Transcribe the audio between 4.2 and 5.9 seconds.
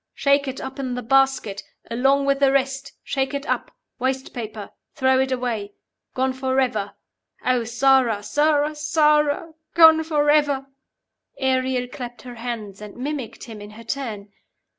paper. Throw it away.